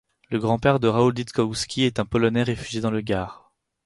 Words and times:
Le 0.31 0.39
grand-père 0.39 0.79
de 0.79 0.87
Raoul 0.87 1.13
Didkowski 1.13 1.83
est 1.83 1.99
un 1.99 2.05
Polonais 2.05 2.41
réfugié 2.41 2.81
dans 2.81 2.89
le 2.89 3.01
Gard. 3.01 3.51